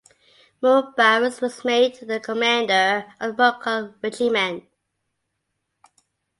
Mubariz 0.63 1.41
was 1.41 1.63
made 1.63 1.93
the 2.07 2.19
commander 2.19 3.05
of 3.19 3.37
the 3.37 3.53
Mughal 3.63 3.93
regiment. 4.01 4.63